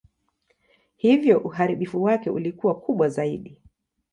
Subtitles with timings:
[0.95, 3.61] Hivyo uharibifu wake ulikuwa kubwa zaidi.